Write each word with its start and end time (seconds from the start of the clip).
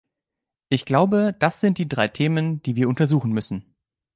Ich 0.69 0.85
glaube 0.85 1.35
das 1.37 1.61
sind 1.61 1.77
die 1.77 1.87
drei 1.87 2.07
Themen, 2.07 2.59
die 2.63 2.75
wir 2.75 2.89
untersuchen 2.89 3.31
müssen. 3.33 3.75